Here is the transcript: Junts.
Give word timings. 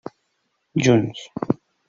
Junts. 0.75 1.29